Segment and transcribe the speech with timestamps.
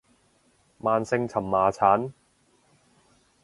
[0.79, 2.11] 慢性蕁麻疹